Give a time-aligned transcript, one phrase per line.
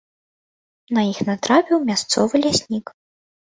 [0.99, 2.85] На іх натрапіў мясцовы ляснік.